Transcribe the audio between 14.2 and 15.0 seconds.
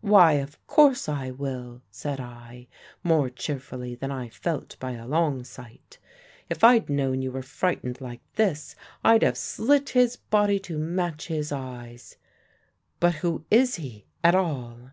at all?'